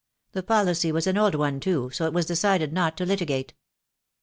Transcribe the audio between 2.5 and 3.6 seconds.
not to litigate."